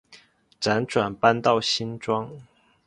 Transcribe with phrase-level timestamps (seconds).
[0.59, 2.33] 辗转搬到新庄